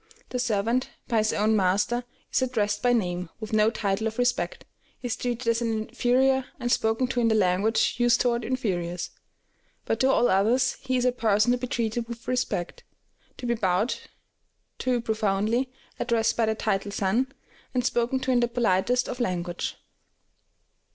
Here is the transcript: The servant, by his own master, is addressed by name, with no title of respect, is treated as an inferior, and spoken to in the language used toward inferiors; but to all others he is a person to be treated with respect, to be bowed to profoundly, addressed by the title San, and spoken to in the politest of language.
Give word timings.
The 0.29 0.39
servant, 0.39 0.89
by 1.07 1.19
his 1.19 1.31
own 1.31 1.55
master, 1.55 2.03
is 2.33 2.41
addressed 2.41 2.81
by 2.81 2.91
name, 2.91 3.29
with 3.39 3.53
no 3.53 3.69
title 3.69 4.07
of 4.07 4.17
respect, 4.17 4.65
is 5.03 5.15
treated 5.15 5.47
as 5.47 5.61
an 5.61 5.77
inferior, 5.89 6.45
and 6.59 6.71
spoken 6.71 7.05
to 7.09 7.19
in 7.19 7.27
the 7.27 7.35
language 7.35 7.93
used 7.99 8.19
toward 8.19 8.43
inferiors; 8.43 9.11
but 9.85 9.99
to 9.99 10.09
all 10.11 10.27
others 10.27 10.77
he 10.81 10.97
is 10.97 11.05
a 11.05 11.11
person 11.11 11.51
to 11.51 11.59
be 11.59 11.67
treated 11.67 12.07
with 12.07 12.27
respect, 12.27 12.81
to 13.37 13.45
be 13.45 13.53
bowed 13.53 13.93
to 14.79 15.01
profoundly, 15.01 15.69
addressed 15.99 16.35
by 16.35 16.47
the 16.47 16.55
title 16.55 16.89
San, 16.91 17.31
and 17.75 17.85
spoken 17.85 18.19
to 18.21 18.31
in 18.31 18.39
the 18.39 18.47
politest 18.47 19.07
of 19.07 19.19
language. 19.19 19.77